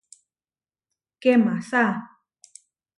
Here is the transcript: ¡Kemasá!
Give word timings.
¡Kemasá! 1.21 1.85